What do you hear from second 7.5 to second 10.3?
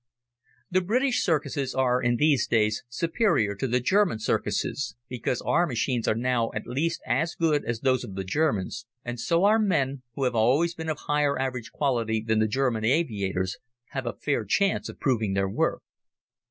as those of the Germans, and so our men, who